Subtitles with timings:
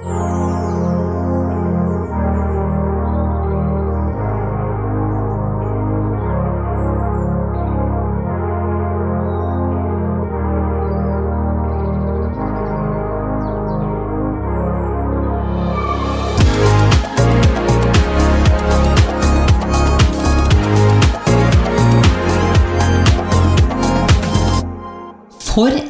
[0.00, 0.08] For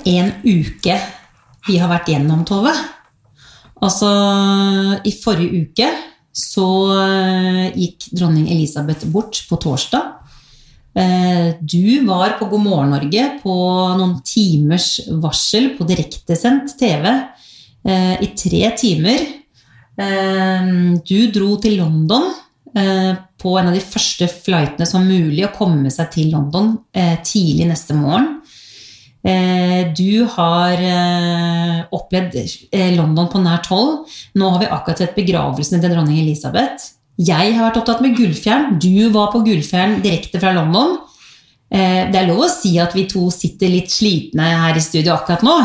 [0.04, 0.96] en uke
[1.68, 2.89] vi har vært gjennom, Tove.
[3.80, 4.08] Altså,
[5.08, 5.90] i forrige uke
[6.36, 10.16] så eh, gikk dronning Elisabeth bort på torsdag.
[10.94, 13.54] Eh, Du var på God morgen Norge på
[13.98, 19.28] noen timers varsel på direktesendt TV eh, i tre timer.
[20.00, 22.30] Du dro til London
[22.72, 26.70] på en av de første flightene som var mulig å komme seg til London
[27.26, 28.38] tidlig neste morgen.
[29.24, 32.36] Eh, Du har eh, opplevd
[32.72, 34.06] eh, London på nært hold.
[34.34, 36.94] Nå har vi akkurat sett begravelsen til dronning Elisabeth.
[37.20, 38.78] Jeg har vært opptatt med Gullfjern.
[38.80, 40.98] Du var på Gullfjern direkte fra London.
[41.70, 45.14] Eh, Det er lov å si at vi to sitter litt slitne her i studio
[45.18, 45.58] akkurat nå.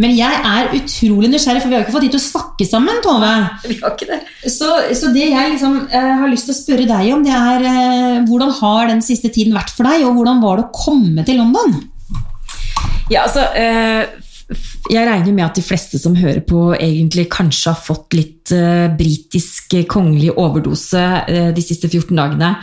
[0.00, 3.02] Men jeg er utrolig nysgjerrig, for vi har ikke fått tid til å snakke sammen,
[3.04, 3.32] Tove.
[3.68, 4.20] Vi har ikke det.
[4.48, 7.66] Så, så det jeg liksom, eh, har lyst til å spørre deg om, det er
[7.68, 11.26] eh, hvordan har den siste tiden vært for deg, og hvordan var det å komme
[11.28, 11.89] til London?
[13.10, 14.06] Ja, altså, eh,
[14.90, 18.88] jeg regner med at de fleste som hører på, egentlig kanskje har fått litt eh,
[18.98, 22.56] britisk eh, kongelig overdose de siste 14 dagene.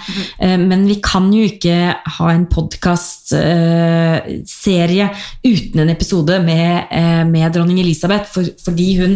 [0.44, 5.10] Eh, men vi kan jo ikke ha en podkastserie
[5.48, 6.72] uten en episode med,
[7.32, 8.30] med dronning Elisabeth,
[8.66, 9.14] fordi hun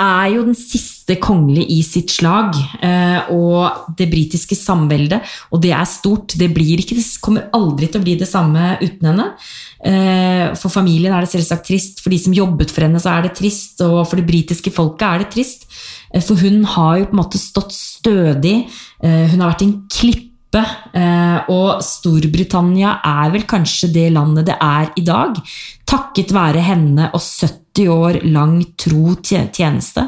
[0.00, 2.54] er jo den siste kongelige i sitt slag.
[2.82, 5.20] eh, Og det britiske samveldet,
[5.52, 9.06] og det er stort, det ikke, det kommer aldri til å bli det samme uten
[9.06, 9.32] henne.
[9.84, 13.22] Eh, For familien er det selvsagt trist, for de som jobbet for henne så er
[13.22, 15.66] det trist, og for det britiske folket er det trist.
[16.12, 18.68] Eh, For hun har jo på en måte stått stødig,
[19.02, 24.92] hun har vært en klippe, eh, og Storbritannia er vel kanskje det landet det er
[24.98, 25.38] i dag,
[25.88, 30.06] takket være henne og 70 år lang tro tjeneste.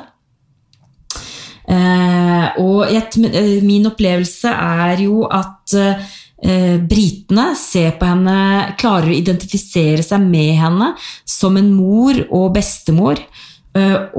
[1.67, 5.81] Eh, og eh, min opplevelse er jo at
[6.37, 10.91] britene ser på henne, klarer å identifisere seg med henne
[11.25, 13.23] som en mor og bestemor.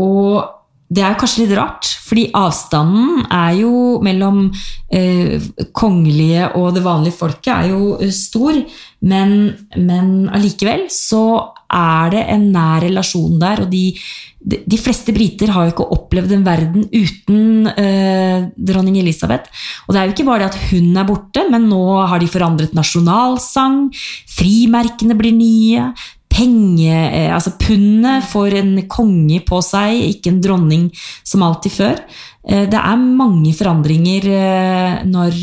[0.01, 0.56] Og
[0.87, 3.71] det er kanskje litt rart, fordi avstanden er jo
[4.03, 4.45] mellom
[4.87, 5.43] eh,
[5.75, 8.55] kongelige og det vanlige folket er jo eh, stor,
[9.03, 9.33] men,
[9.75, 11.25] men allikevel så
[11.67, 13.91] er det en nær relasjon der, og de,
[14.39, 19.51] de, de fleste briter har jo ikke opplevd en verden uten eh, dronning Elisabeth.
[19.85, 22.31] Og det er jo ikke bare det at hun er borte, men nå har de
[22.31, 23.89] forandret nasjonalsang,
[24.37, 25.89] frimerkene blir nye,
[26.37, 30.87] penge, eh, altså pundet får en konge på seg, ikke en dronning
[31.25, 32.01] som alltid før.
[32.47, 35.37] Eh, Det er mange forandringer eh, når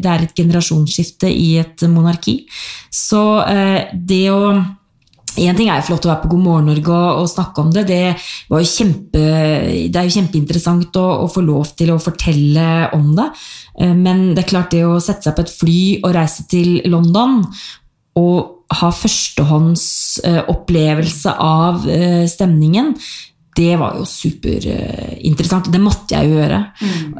[0.00, 2.42] det er et generasjonsskifte i et monarki.
[2.92, 3.22] Så
[3.92, 4.40] det å
[5.36, 7.72] en ting er jo flott å være på God morgen Norge og, og snakke om
[7.74, 7.82] det.
[7.90, 8.14] Det,
[8.48, 9.24] kjempe,
[9.92, 13.26] det er jo kjempeinteressant å, å få lov til å fortelle om det.
[14.00, 17.42] Men det er klart det å sette seg på et fly og reise til London
[18.16, 19.86] og ha førstehånds
[20.26, 20.42] eh,
[21.38, 22.94] av eh, stemningen,
[23.56, 25.70] det var jo superinteressant.
[25.72, 26.58] Det måtte jeg jo gjøre.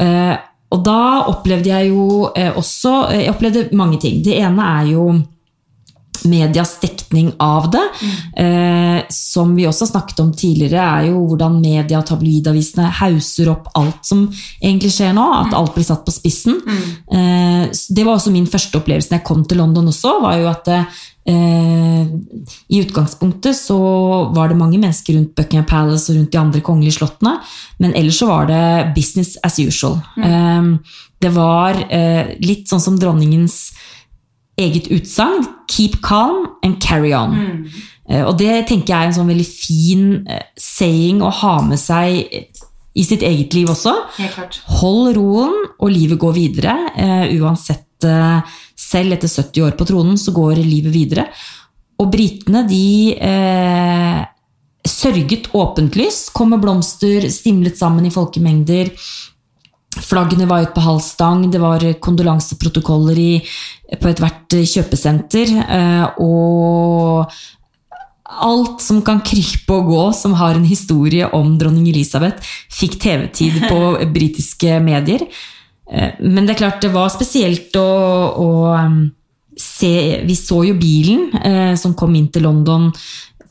[0.04, 0.34] Eh,
[0.74, 0.98] og da
[1.30, 4.18] opplevde jeg jo også Jeg opplevde mange ting.
[4.24, 5.04] Det ene er jo
[6.24, 7.84] medias dekning av det.
[8.42, 13.70] Eh, som vi også snakket om tidligere, er jo hvordan media og tabloidavisene hauser opp
[13.78, 14.26] alt som
[14.60, 15.26] egentlig skjer nå.
[15.42, 16.60] At alt blir satt på spissen.
[16.66, 20.16] Eh, det var også min første opplevelse når jeg kom til London også.
[20.22, 22.04] var jo at eh,
[22.68, 23.78] I utgangspunktet så
[24.34, 27.36] var det mange mennesker rundt Buckingham Palace og rundt de andre kongelige slottene,
[27.82, 28.62] men ellers så var det
[28.96, 29.98] business as usual.
[30.22, 30.72] Eh,
[31.22, 33.60] det var eh, litt sånn som dronningens
[34.58, 37.34] eget utsagn 'keep calm and carry on'.
[37.34, 37.66] Mm.
[38.26, 42.28] Og det tenker jeg er en sånn veldig fin eh, saying å ha med seg
[42.96, 43.92] i sitt eget liv også.
[44.80, 46.76] Hold roen, og livet går videre.
[46.96, 48.40] eh, uansett, eh,
[48.76, 51.26] selv etter 70 år på tronen, så går livet videre.
[51.98, 54.24] Og britene, de eh,
[54.86, 56.32] sørget åpenlyst.
[56.32, 58.92] Kom med blomster, stimlet sammen i folkemengder.
[60.02, 63.32] Flaggene var ute på halv stang, det var kondolanseprotokoller i,
[63.96, 65.52] på ethvert kjøpesenter.
[65.64, 67.30] eh, Og
[68.26, 72.42] alt som kan krype og gå som har en historie om dronning Elisabeth,
[72.74, 73.78] fikk TV-tid på
[74.16, 75.24] britiske medier.
[75.90, 77.86] Eh, Men det er klart det var spesielt å,
[78.36, 78.50] å
[79.56, 82.90] se Vi så jo bilen eh, som kom inn til London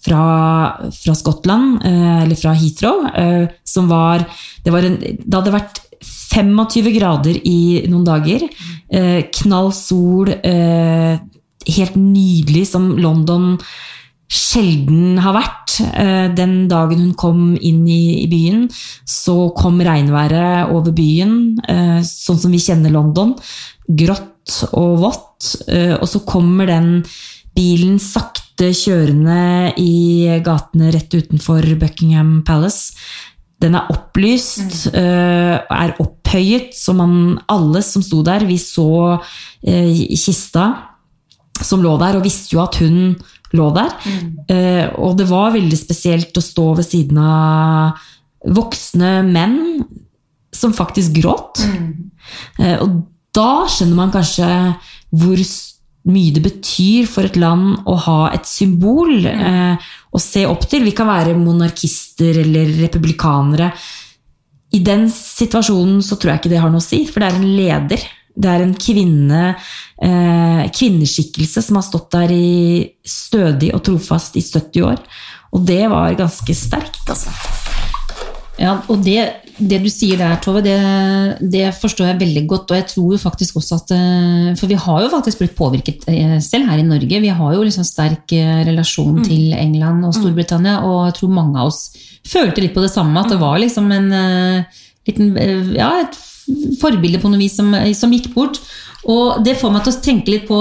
[0.05, 4.21] fra, fra Skottland, eh, eller fra Heathrow, eh, som var
[4.61, 8.47] Det, var en, det hadde vært 25 grader i noen dager.
[8.89, 10.29] Eh, knall sol.
[10.29, 11.19] Eh,
[11.65, 13.55] helt nydelig, som London
[14.31, 15.77] sjelden har vært.
[15.93, 18.65] Eh, den dagen hun kom inn i, i byen,
[19.05, 23.35] så kom regnværet over byen, eh, sånn som vi kjenner London.
[23.87, 25.55] Grått og vått.
[25.69, 26.89] Eh, og så kommer den
[27.55, 32.95] bilen sakte kjørende i gatene rett utenfor Buckingham Palace.
[33.65, 34.97] Den er opplyst, mm.
[35.73, 39.17] er opphøyet, så man, alle som sto der, vi så
[39.65, 40.67] kista
[41.63, 43.15] som lå der, og visste jo at hun
[43.55, 43.93] lå der.
[44.05, 44.31] Mm.
[44.49, 48.01] Uh, og det var veldig spesielt å stå ved siden av
[48.55, 49.59] voksne menn
[50.55, 51.63] som faktisk gråt.
[51.65, 52.11] Mm.
[52.83, 52.99] Og
[53.35, 54.47] da skjønner man kanskje
[55.15, 55.41] hvor
[56.05, 59.45] mye det betyr for et land å ha et symbol mm.
[59.45, 60.85] uh, å se opp til.
[60.85, 63.71] Vi kan være monarkister eller republikanere.
[64.75, 67.39] I den situasjonen så tror jeg ikke det har noe å si, for det er
[67.39, 68.07] en leder.
[68.35, 69.43] Det er en kvinne,
[70.03, 74.99] eh, kvinneskikkelse som har stått der i stødig og trofast i 70 år.
[75.55, 77.31] Og det var ganske sterkt, altså.
[78.55, 79.19] Ja, og det,
[79.57, 80.75] det du sier der, Tove, det,
[81.51, 82.71] det, forstår jeg veldig godt.
[82.71, 86.07] Og jeg tror jo faktisk også at eh, For vi har jo faktisk blitt påvirket
[86.11, 87.21] eh, selv her i Norge.
[87.23, 89.25] Vi har jo liksom sterk eh, relasjon mm.
[89.27, 91.89] til England og Storbritannia, og jeg tror mange av oss
[92.25, 93.19] følte litt på det samme.
[93.19, 94.09] At det var liksom en
[95.05, 95.35] liten
[95.75, 96.15] Ja, et
[96.79, 98.61] forbilde på noe vis som, som, gikk bort.
[99.05, 100.57] Og det får meg til å tenke litt på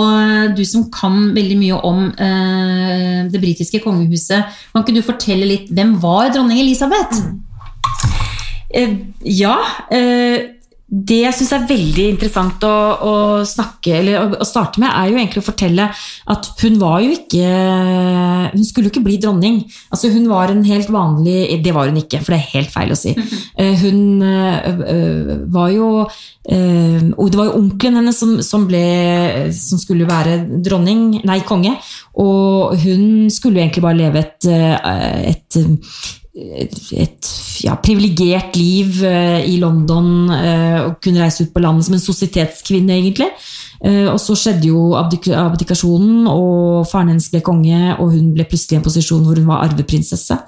[0.56, 4.52] du som kan veldig mye om eh, det britiske kongehuset.
[4.74, 7.22] Kan ikke du fortelle litt hvem var dronning Elisabeth?
[7.22, 7.43] Eh,
[9.24, 9.56] ja.
[9.90, 10.50] Eh,
[10.94, 12.70] det jeg syns er veldig interessant å,
[13.02, 13.12] å
[13.48, 15.86] snakke, eller å, starte med, er jo egentlig å fortelle
[16.30, 17.52] at hun var jo ikke
[18.52, 19.56] Hun skulle jo ikke bli dronning.
[19.88, 22.92] Altså Hun var en helt vanlig Det var hun ikke, for det er helt feil
[22.94, 23.14] å si.
[23.58, 24.20] Eh, hun
[25.54, 28.84] var jo Og Det var jo onkelen hennes som, som, ble,
[29.56, 31.72] som skulle være dronning, nei, konge.
[32.20, 34.50] Og hun skulle jo egentlig bare leve et,
[35.32, 35.58] et
[36.34, 37.28] et
[37.62, 42.02] ja, privilegert liv uh, i London uh, og kunne reise ut på landet som en
[42.02, 43.28] sosietetskvinne, egentlig.
[43.78, 48.48] Uh, og så skjedde jo abdik abdikasjonen, og faren hennes ble konge, og hun ble
[48.50, 50.40] plutselig i en posisjon hvor hun var arveprinsesse.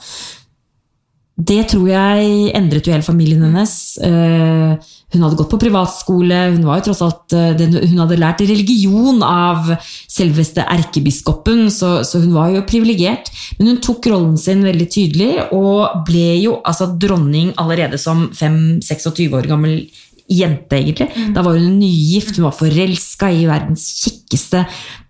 [1.36, 3.72] Det tror jeg endret jo hele familien hennes.
[4.00, 9.68] Hun hadde gått på privatskole, hun var jo tross alt hun hadde lært religion av
[10.08, 13.28] selveste erkebiskopen, så, hun var jo privilegert.
[13.58, 19.36] Men hun tok rollen sin veldig tydelig, og ble jo altså dronning allerede som 5-26
[19.36, 19.82] år gammel
[20.26, 21.10] jente, egentlig.
[21.14, 21.32] Mm.
[21.34, 24.64] Da var hun nygift, hun var forelska i verdens kjekkeste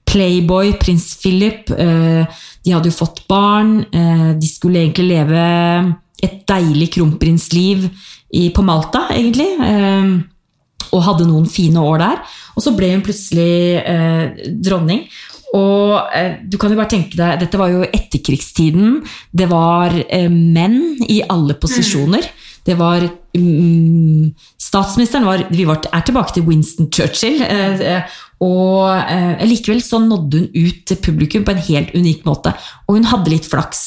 [0.06, 1.70] playboy, prins Philip.
[1.70, 3.80] Eh, de hadde jo fått barn.
[3.92, 5.46] Eh, de skulle egentlig leve
[6.22, 7.88] et deilig kronprinsliv
[8.54, 9.48] på Malta, egentlig.
[9.60, 10.16] Eh,
[10.94, 12.20] og hadde noen fine år der.
[12.56, 13.82] Og så ble hun plutselig
[14.64, 15.06] dronning.
[15.54, 19.00] Og eh, du kan jo bare tenke deg, Dette var jo etterkrigstiden.
[19.30, 22.26] Det var eh, menn i alle posisjoner.
[22.66, 27.42] Det var mm, Statsministeren var, Vi var, er tilbake til Winston Churchill.
[27.42, 32.26] Eh, eh og eh, likevel så nådde hun ut til publikum på en helt unik
[32.28, 32.52] måte.
[32.84, 33.86] Og hun hadde litt flaks.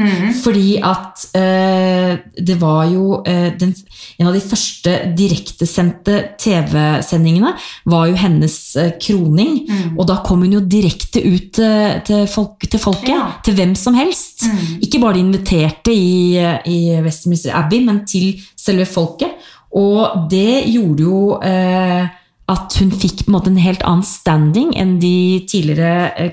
[0.00, 0.30] Mm.
[0.40, 3.74] Fordi at eh, det var jo eh, den,
[4.20, 7.52] En av de første direktesendte TV-sendingene
[7.92, 9.60] var jo hennes eh, kroning.
[9.68, 9.98] Mm.
[9.98, 13.12] Og da kom hun jo direkte ut til, folk, til folket.
[13.12, 13.28] Ja.
[13.44, 14.46] Til hvem som helst.
[14.48, 14.80] Mm.
[14.86, 19.36] Ikke bare de inviterte i, i, Westminster Abbey, men til selve folket.
[19.76, 22.08] Og det gjorde jo eh,
[22.50, 25.14] at hun fikk en, en helt annen standing enn de
[25.50, 26.32] tidligere eh,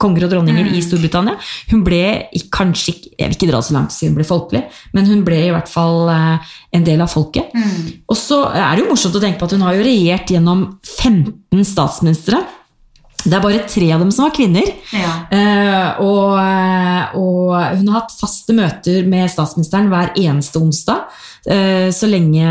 [0.00, 0.74] konger og dronninger mm.
[0.76, 1.36] i Storbritannia.
[1.72, 2.02] Hun ble
[2.52, 4.62] kanskje Jeg vil ikke dra så langt siden hun ble folkelig,
[4.96, 7.54] men hun ble i hvert fall eh, en del av folket.
[7.56, 8.04] Mm.
[8.10, 10.66] Og så er det jo morsomt å tenke på at hun har jo regjert gjennom
[10.84, 12.42] 15 statsministre.
[13.26, 14.66] Det er bare tre av dem som var kvinner.
[14.94, 15.12] Ja.
[15.34, 21.08] Eh, og, eh, og, hun har hatt faste møter med statsministeren hver eneste onsdag.
[21.46, 22.46] Eh, så lenge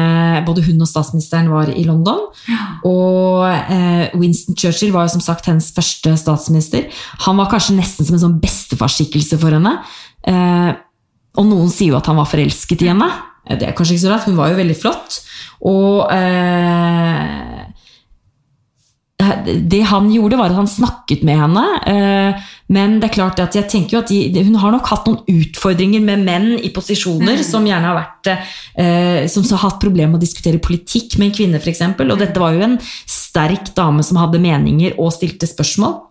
[0.48, 2.26] både hun og statsministeren var i London.
[2.52, 2.64] Ja.
[2.88, 6.90] Og eh, Winston Churchill var jo som sagt hennes første statsminister.
[7.28, 9.78] Han var kanskje nesten som en sånn bestefarskikkelse for henne.
[11.36, 13.08] og noen sier jo at han var forelsket i henne.
[13.46, 15.20] Det er kanskje ikke så rart, hun var jo veldig flott.
[15.66, 16.10] Og
[19.46, 21.64] det han gjorde, var at han snakket med henne.
[21.90, 25.10] Eh, men det er klart at jeg tenker jo at de, hun har nok hatt
[25.10, 27.46] noen utfordringer med menn i posisjoner mm.
[27.46, 31.38] som gjerne har vært eh, som har hatt problemer med å diskutere politikk med en
[31.38, 31.84] kvinne, f.eks.
[32.02, 36.05] Og dette var jo en sterk dame som hadde meninger og stilte spørsmål.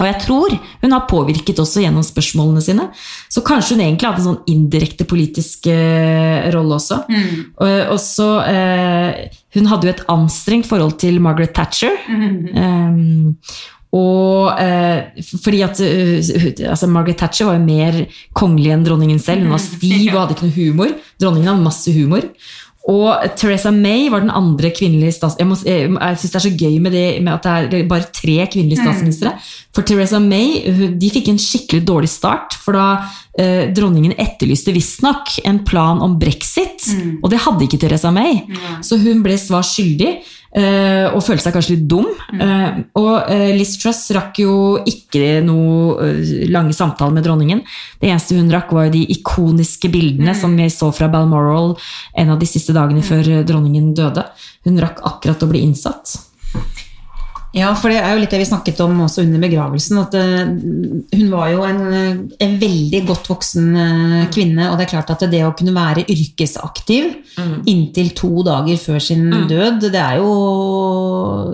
[0.00, 2.88] Og jeg tror hun har påvirket også gjennom spørsmålene sine.
[3.32, 7.02] Så kanskje hun egentlig hadde en sånn indirekte politisk uh, rolle også.
[7.10, 7.42] Mm.
[7.60, 9.10] Uh, også uh,
[9.56, 12.00] Hun hadde jo et anstrengt forhold til Margaret Thatcher.
[12.08, 13.36] Um,
[13.90, 17.96] og eh, fordi at altså Margaret Thatcher var jo mer
[18.38, 19.42] kongelig enn dronningen selv.
[19.42, 20.92] Hun var stiv og hadde ikke noe humor.
[21.18, 22.28] Dronningen hadde masse humor.
[22.88, 25.68] Og Teresa May var den andre kvinnelige statsministeren.
[25.68, 28.46] Jeg, jeg, syns det er så gøy med, det, med at det er bare tre
[28.50, 29.34] kvinnelige statsministre.
[29.76, 30.64] For Teresa May
[30.98, 32.56] de fikk en skikkelig dårlig start.
[32.64, 32.86] For da
[33.38, 36.88] eh, dronningen etterlyste visstnok en plan om brexit.
[37.20, 38.46] Og det hadde ikke Teresa May.
[38.86, 40.16] Så hun ble svar skyldig.
[40.56, 42.08] Eh, og følte seg kanskje litt dum.
[42.34, 44.54] Eh, og eh, Liz Truss rakk jo
[44.88, 46.10] ikke noe
[46.50, 47.62] lange samtaler med dronningen.
[48.00, 51.74] Det eneste hun rakk, var jo de ikoniske bildene som vi så fra Balmoral
[52.18, 54.26] en av de siste dagene før eh, dronningen døde.
[54.66, 56.29] Hun rakk akkurat å bli innsatt.
[57.50, 59.98] Ja, for det er jo litt det vi snakket om også under begravelsen.
[59.98, 60.50] At eh,
[61.18, 64.68] hun var jo en, eh, en veldig godt voksen eh, kvinne.
[64.70, 67.10] Og det er klart at det å kunne være yrkesaktiv
[67.70, 70.30] inntil to dager før sin død, det er jo,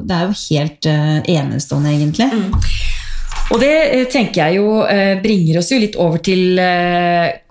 [0.05, 0.89] det er jo helt
[1.33, 2.29] enestående, egentlig.
[3.55, 4.81] Og det tenker jeg jo
[5.23, 6.59] bringer oss jo litt over til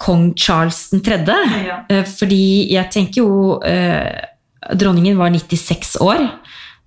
[0.02, 1.22] kong Charles 3.
[1.64, 1.80] Ja.
[2.18, 3.54] Fordi jeg tenker jo
[4.76, 6.26] Dronningen var 96 år.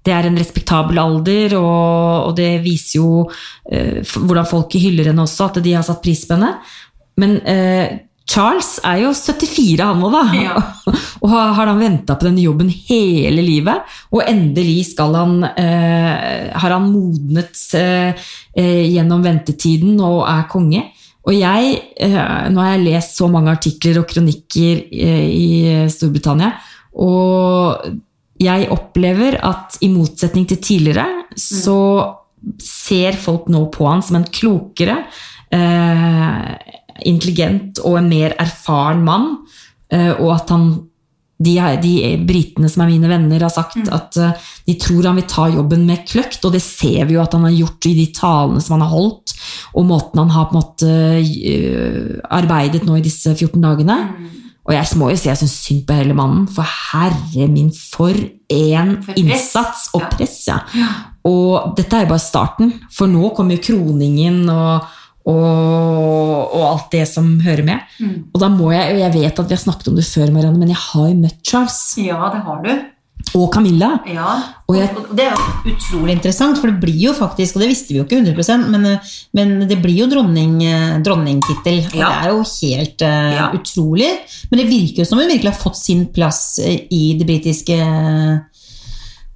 [0.09, 3.25] Det er en respektabel alder, og, og det viser jo
[3.69, 6.55] eh, hvordan folk hyller henne også, at de har satt pris på henne.
[7.21, 7.99] Men eh,
[8.29, 10.23] Charles er jo 74 han nå, da.
[10.37, 10.57] Ja.
[11.23, 13.88] og har, har han venta på denne jobben hele livet.
[14.12, 20.85] Og endelig skal han, eh, har han modnet eh, gjennom ventetiden og er konge.
[21.29, 22.19] Og jeg, eh,
[22.53, 25.49] nå har jeg lest så mange artikler og kronikker eh, i
[25.93, 26.55] Storbritannia,
[26.99, 27.88] og
[28.38, 31.78] jeg opplever at i motsetning til tidligere, så
[32.62, 35.00] ser folk nå på han som en klokere,
[35.50, 36.52] eh,
[37.09, 39.33] intelligent og en mer erfaren mann.
[39.90, 40.71] Eh, og at han
[41.38, 41.92] de, de
[42.26, 45.85] britene som er mine venner, har sagt at eh, de tror han vil ta jobben
[45.87, 48.76] med kløkt, og det ser vi jo at han har gjort i de talene som
[48.76, 49.37] han har holdt,
[49.78, 50.90] og måten han har på en måte
[51.23, 54.00] eh, arbeidet nå i disse 14 dagene.
[54.69, 58.13] Og jeg må jo si jeg syns synd på hele mannen, for herre min, for
[58.13, 60.09] en For innsats og Ja.
[60.13, 60.39] press.
[60.47, 60.59] Ja.
[61.25, 64.85] Og dette er jo bare starten, for nå kommer jo kroningen og,
[65.29, 67.97] og, og alt det som hører med.
[68.35, 70.61] Og da må jeg, og jeg vet at vi har snakket om det før, Marianne,
[70.61, 72.73] men jeg har jo møtt Charles Ja, det har du.
[73.35, 73.99] Og Camilla.
[74.07, 74.37] Ja,
[74.69, 77.69] Og og, jeg- det er jo utrolig interessant, for det blir jo faktisk, og det
[77.71, 78.99] visste vi jo ikke 100 men,
[79.35, 81.87] men det blir jo dronning, eh, dronningtittel.
[81.87, 82.09] Og Ja.
[82.09, 83.51] det er jo helt uh, Ja.
[83.53, 84.11] utrolig.
[84.51, 87.79] Men det virker jo som hun virkelig har fått sin plass eh, i det britiske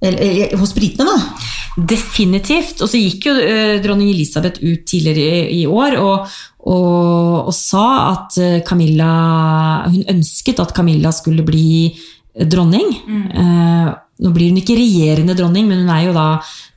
[0.03, 1.83] eller, Hos britene, da.
[1.87, 2.81] Definitivt.
[2.83, 6.27] Og så gikk jo uh, dronning Elisabeth ut tidligere i, i år og,
[6.67, 11.95] og, og sa at Camilla Hun ønsket at Camilla skulle bli
[12.33, 12.89] dronning.
[13.33, 16.27] Eh, nå blir hun ikke regjerende dronning, men hun er jo da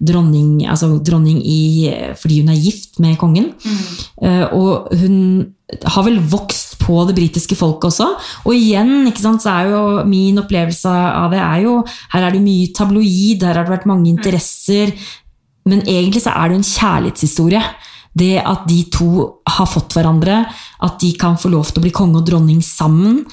[0.09, 3.53] dronning, altså dronning i, fordi hun er gift med kongen.
[4.23, 5.19] Eh, og hun
[5.85, 8.09] har vel vokst på det britiske folket også.
[8.47, 11.81] Og igjen, ikke sant, så er jo min opplevelse av det er jo
[12.13, 14.95] Her er det mye tabloid, her har det vært mange interesser.
[15.67, 17.63] Men egentlig så er det en kjærlighetshistorie.
[18.17, 19.11] Det at de to
[19.45, 20.47] har fått hverandre,
[20.87, 23.27] at de kan få lov til å bli konge og dronning sammen.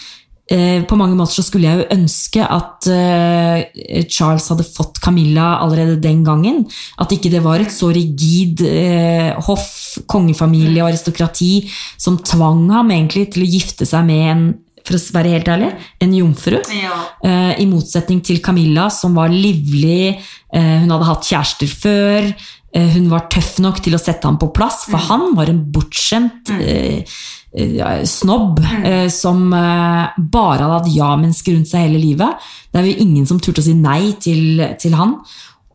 [0.54, 5.58] Eh, På mange måter så skulle jeg jo ønske at eh, Charles hadde fått Camilla
[5.64, 6.64] allerede den gangen.
[7.02, 11.56] At ikke det var et så rigid eh, hoff, kongefamilie og aristokrati
[11.98, 14.46] som tvang ham egentlig til å gifte seg med en
[14.84, 15.68] for å være helt ærlig,
[16.04, 16.58] en jomfru.
[16.60, 20.18] Eh, I motsetning til Camilla, som var livlig,
[20.52, 22.28] hun hadde hatt kjærester før.
[22.74, 26.52] Hun var tøff nok til å sette ham på plass, for han var en bortskjemt
[26.52, 27.08] ja,
[27.54, 32.46] snobb eh, som eh, bare hadde hatt ja-mennesker rundt seg hele livet.
[32.72, 35.20] Det er jo ingen som turte å si nei til, til han.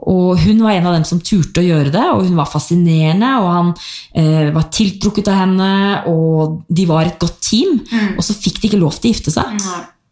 [0.08, 3.30] Og hun var en av dem som turte å gjøre det, og hun var fascinerende,
[3.42, 3.70] og han
[4.14, 5.70] eh, var tiltrukket av henne,
[6.10, 7.80] og de var et godt team.
[8.16, 9.58] Og så fikk de ikke lov til å gifte seg.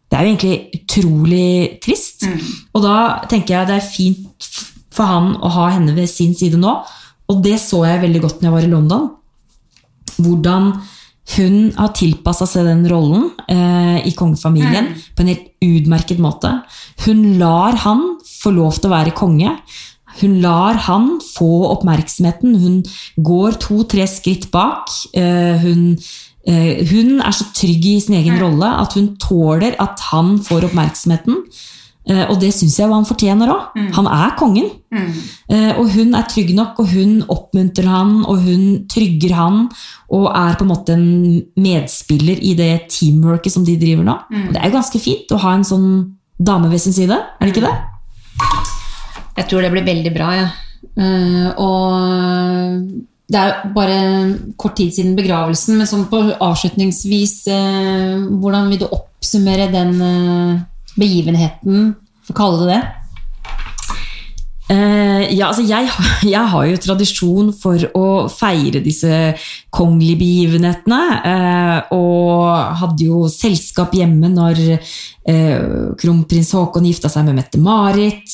[0.07, 1.51] Det er jo egentlig utrolig
[1.83, 2.27] trist.
[2.75, 2.97] Og da
[3.31, 4.51] tenker jeg det er fint
[4.97, 6.73] for han å ha henne ved sin side nå.
[7.27, 9.09] Og det så jeg veldig godt når jeg var i London.
[10.17, 10.71] Hvordan
[11.35, 16.53] hun har tilpassa seg den rollen eh, i kongefamilien på en helt utmerket måte.
[17.03, 19.51] Hun lar han få lov til å være konge.
[20.21, 22.55] Hun lar han få oppmerksomheten.
[22.61, 22.79] Hun
[23.27, 24.93] går to-tre skritt bak.
[25.13, 25.97] Eh, hun,
[26.47, 30.71] eh, hun er så trygg i sin egen rolle at hun tåler at han får
[30.71, 31.43] oppmerksomheten.
[32.07, 33.79] Eh, og det syns jeg han fortjener òg.
[33.97, 34.73] Han er kongen.
[34.87, 35.09] Mm.
[35.77, 39.57] og hun er trygg nok, og hun oppmuntrer han, og hun trygger han.
[40.15, 41.09] Og er på en måte en
[41.59, 44.15] medspiller i det teamworket som de driver nå.
[44.31, 45.89] Og det er jo ganske fint å ha en sånn
[46.37, 47.75] dame ved sin side, er det ikke det?
[49.37, 50.47] Jeg tror det blir veldig bra, ja.
[50.97, 52.87] Eh, og
[53.27, 53.97] det er bare
[54.57, 60.61] kort tid siden begravelsen, men sånn på avslutningsvis eh, Hvordan vil du oppsummere den eh,
[60.99, 61.91] begivenheten,
[62.27, 62.85] for å kalle det det?
[64.67, 65.87] Uh, ja, altså jeg,
[66.35, 69.11] jeg har jo tradisjon for å feire disse
[69.71, 71.01] kongelige begivenhetene.
[71.23, 78.27] Uh, og hadde jo selskap hjemme når uh, kronprins Haakon gifta seg med Mette-Marit.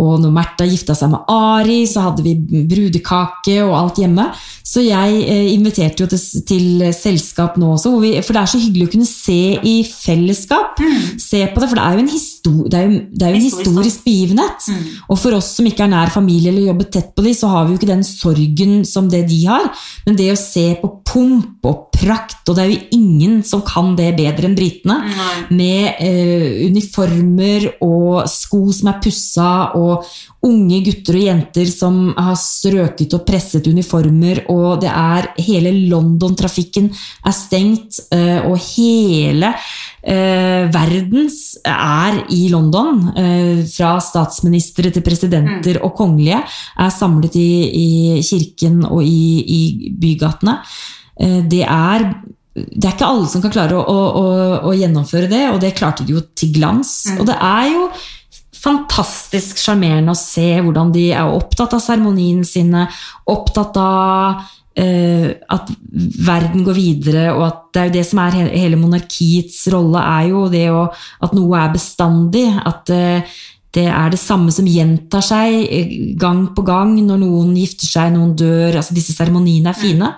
[0.00, 2.32] Og når Märtha gifta seg med Ari, så hadde vi
[2.70, 4.24] brudekake og alt hjemme.
[4.64, 8.60] Så jeg eh, inviterte jo til, til selskap nå også, vi, for det er så
[8.62, 9.36] hyggelig å kunne se
[9.68, 10.80] i fellesskap.
[11.20, 13.40] Se på det, for det er jo en, histo- det er jo, det er jo
[13.42, 14.64] en Historisk, begivenhet.
[14.64, 15.04] begivenhet.
[15.12, 17.66] Og for oss som ikke er nær familie eller jobber tett på de, så har
[17.68, 19.68] vi jo ikke den sorgen som det de har.
[20.06, 23.94] Men det å se på pump og prakt, og det er jo ingen som kan
[23.98, 24.98] det bedre enn britene,
[25.54, 30.06] med eh, uniformer og sko som er pussa, og
[30.42, 36.90] unge gutter og jenter som har strøket og presset uniformer, og det er hele London-trafikken
[36.90, 39.52] er stengt, eh, og hele
[40.02, 43.04] eh, verdens er i London.
[43.16, 47.90] Eh, fra statsministre til presidenter og kongelige er samlet i, i
[48.26, 49.62] kirken og i, i
[50.00, 50.58] bygatene.
[51.22, 52.10] Eh, det er
[52.52, 54.24] det er ikke alle som kan klare å, å, å,
[54.68, 56.90] å gjennomføre det, og det klarte de jo til glans.
[57.16, 57.86] Og det er jo
[58.62, 62.84] fantastisk sjarmerende å se hvordan de er opptatt av seremoniene sine,
[63.32, 64.42] opptatt av
[64.78, 65.72] eh, at
[66.28, 70.28] verden går videre, og at det er jo det som er hele, monarkiets rolle, er
[70.30, 70.84] jo det å,
[71.24, 72.44] at noe er bestandig.
[72.68, 73.40] At eh,
[73.72, 78.36] det er det samme som gjentar seg gang på gang når noen gifter seg, noen
[78.36, 78.76] dør.
[78.76, 80.12] altså Disse seremoniene er fine.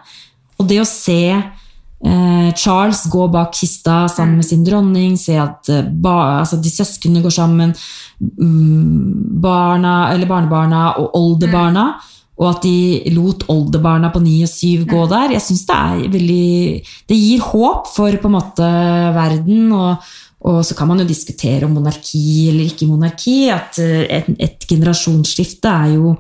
[0.64, 5.68] Og det å se eh, Charles gå bak kista sammen med sin dronning, se at
[5.68, 7.76] eh, ba, altså de søsknene går sammen,
[8.24, 11.90] mm, barna, eller barnebarna og oldebarna,
[12.40, 15.36] og at de lot oldebarna på ni og syv gå der.
[15.36, 16.46] Jeg synes det er veldig
[17.06, 18.70] Det gir håp for på en måte
[19.14, 19.68] verden.
[19.72, 23.36] og og så kan man jo diskutere om monarki eller ikke monarki.
[23.52, 26.14] At eh, et, et generasjonsskifte er jo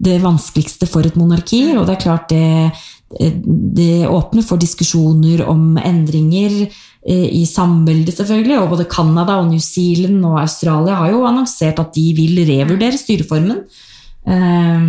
[0.00, 1.60] det vanskeligste for et monarki.
[1.76, 2.72] Og det er klart det,
[3.06, 8.58] det åpner for diskusjoner om endringer eh, i samveldet, selvfølgelig.
[8.60, 12.98] Og både Canada og New Zealand og Australia har jo annonsert at de vil revurdere
[12.98, 13.62] styreformen.
[14.26, 14.88] Eh,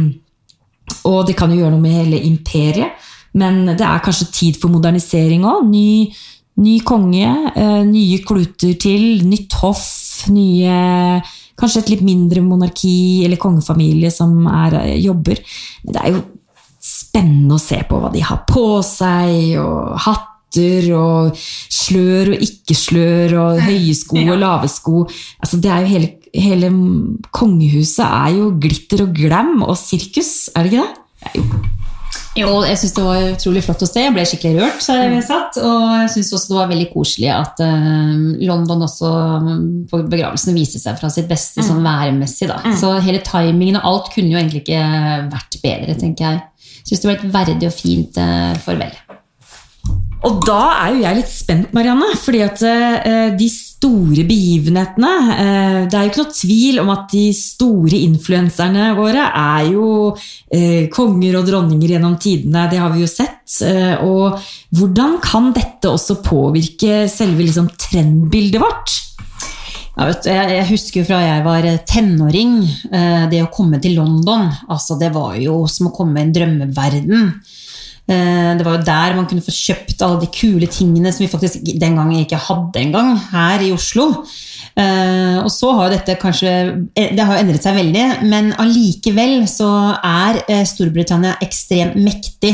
[1.06, 2.98] og det kan jo gjøre noe med hele imperiet.
[3.38, 5.68] Men det er kanskje tid for modernisering òg.
[5.70, 6.10] Ny,
[6.64, 9.86] ny konge, eh, nye kluter til, nytt hoff,
[10.34, 11.22] nye
[11.58, 15.40] Kanskje et litt mindre monarki eller kongefamilie som er, eh, jobber.
[15.84, 16.22] Men det er jo
[16.88, 23.36] spennende å se på hva de har på seg, og hatter og slør og ikke-slør,
[23.42, 25.04] og høye sko og lave sko.
[25.42, 26.72] Altså, det er jo hele, hele
[27.36, 31.04] kongehuset er jo glitter og glam og sirkus, er det ikke det?
[31.28, 31.44] er jo
[32.38, 34.02] Jo, jeg syns det var utrolig flott å se.
[34.04, 34.84] Jeg ble skikkelig rørt.
[34.86, 38.12] Så jeg satt, og jeg syns også det var veldig koselig at eh,
[38.46, 39.10] London også
[39.42, 42.52] mm, på begravelsen viste seg fra sitt beste sånn værmessig.
[42.52, 42.60] Da.
[42.78, 44.84] Så hele timingen og alt kunne jo egentlig ikke
[45.34, 46.44] vært bedre, tenker jeg.
[46.88, 48.96] Syns det var et verdig og fint eh, farvel.
[50.28, 52.08] Og da er jo jeg litt spent, Marianne.
[52.18, 57.04] fordi at eh, de store begivenhetene eh, Det er jo ikke noe tvil om at
[57.12, 59.90] de store influenserne våre er jo
[60.94, 62.66] konger og dronninger gjennom tidene.
[62.72, 63.60] Det har vi jo sett.
[64.08, 64.40] Og
[64.76, 68.96] hvordan kan dette også påvirke selve liksom, trendbildet vårt?
[69.98, 72.58] Ja, du, jeg, jeg husker fra jeg var tenåring,
[72.94, 76.34] eh, det å komme til London, altså det var jo som å komme i en
[76.36, 77.32] drømmeverden.
[78.08, 81.32] Eh, Det var jo der man kunne få kjøpt alle de kule tingene som vi
[81.32, 84.12] faktisk den gangen ikke hadde engang, her i Oslo.
[84.78, 86.52] Eh, Og så har dette kanskje
[86.94, 89.70] Det har endret seg veldig, men allikevel så
[90.06, 92.54] er eh, Storbritannia ekstremt mektig.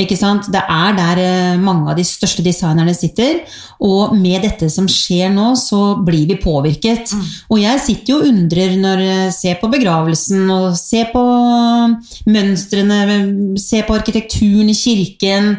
[0.00, 0.48] Ikke sant?
[0.52, 3.42] Det er der eh, mange av de største designerne sitter.
[3.80, 7.12] Og med dette som skjer nå, så blir vi påvirket.
[7.50, 11.22] Og jeg sitter jo og undrer når jeg ser på begravelsen og ser på
[12.26, 13.00] mønstrene,
[13.60, 15.56] ser på arkitekturen i kirken,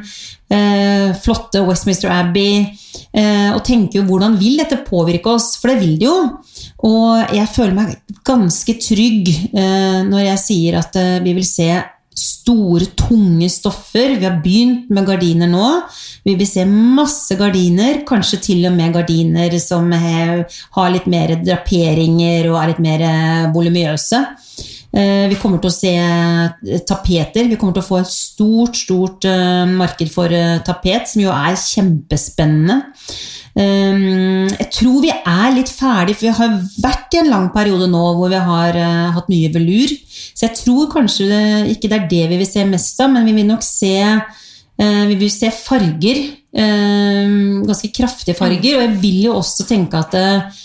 [0.51, 2.65] eh, flotte Westminster Abbey,
[3.13, 5.55] eh, og tenker jo hvordan vil dette påvirke oss?
[5.61, 6.17] For det vil det jo.
[6.87, 11.71] Og jeg føler meg ganske trygg eh, når jeg sier at eh, vi vil se
[12.21, 14.17] store, tunge stoffer.
[14.19, 15.67] Vi har begynt med gardiner nå.
[16.27, 22.51] Vi vil se masse gardiner, kanskje til og med gardiner som har litt mer draperinger
[22.51, 23.05] og er litt mer
[23.55, 24.19] volumiøse.
[24.91, 25.91] Eh, vi kommer til å se
[26.87, 27.47] tapeter.
[27.47, 31.31] Vi kommer til å få et stort, stort eh, marked for eh, tapet, som jo
[31.31, 32.81] er kjempespennende.
[33.51, 36.53] Jeg tror vi er litt ferdig, for vi har
[36.85, 38.77] vært i en lang periode nå hvor vi har
[39.11, 39.91] hatt mye velur.
[40.07, 41.41] Så jeg tror kanskje det,
[41.73, 43.91] ikke det er det vi vil se mest av, men vi vil nok se,
[44.79, 46.23] vi vil se farger.
[46.55, 48.79] Ganske kraftige farger.
[48.79, 50.61] Og jeg vil jo også tenke at Eh,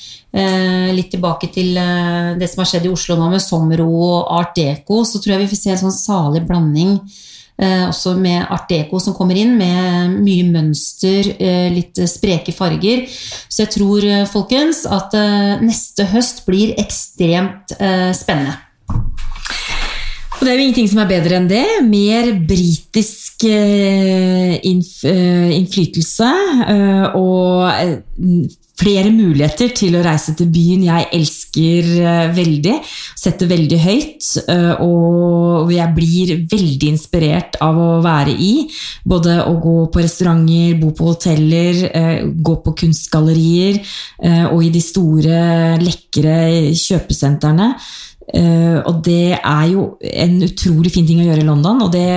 [0.96, 4.56] litt tilbake til eh, det som har skjedd i Oslo nå med Somro og Art
[4.58, 8.68] Deco, så tror jeg vi får se en sånn salig blanding eh, også med Art
[8.68, 11.32] Deco som kommer inn, med mye mønster,
[11.72, 13.06] litt spreke farger.
[13.48, 15.16] Så jeg tror, folkens, at
[15.64, 17.72] neste høst blir ekstremt
[18.16, 18.58] spennende.
[20.46, 21.64] Det er jo ingenting som er bedre enn det.
[21.82, 23.42] Mer britisk
[24.62, 26.28] innflytelse
[27.18, 27.66] og
[28.76, 31.82] flere muligheter til å reise til byen jeg elsker
[32.36, 32.76] veldig.
[33.18, 34.22] Setter veldig høyt.
[34.86, 38.70] Og jeg blir veldig inspirert av å være i.
[39.02, 41.74] Både å gå på restauranter, bo på hoteller,
[42.38, 43.82] gå på kunstgallerier
[44.54, 45.42] og i de store,
[45.82, 47.74] lekre kjøpesentrene.
[48.26, 52.08] Og det er jo en utrolig fin ting å gjøre i London, og det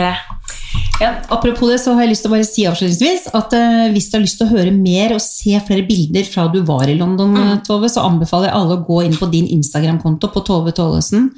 [1.00, 4.10] ja, apropos det, så har jeg lyst til å bare si avslutningsvis at uh, hvis
[4.12, 6.98] du har lyst til å høre mer og se flere bilder fra du var i
[7.00, 7.62] London, mm.
[7.68, 11.32] Tove, så anbefaler jeg alle å gå inn på din Instagram-konto på Tove Tollesen.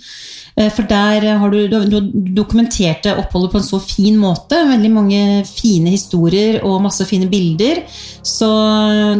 [0.58, 2.00] Uh, for der har du, du, du
[2.42, 4.58] dokumentert oppholdet på en så fin måte.
[4.74, 7.86] Veldig mange fine historier og masse fine bilder.
[8.26, 8.50] Så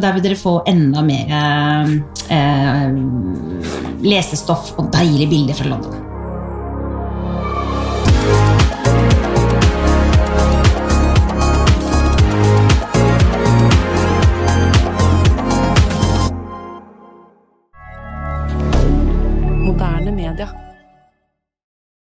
[0.02, 1.36] der vil dere få enda mer
[2.34, 2.88] uh,
[4.02, 6.11] lesestoff og deilige bilder fra London.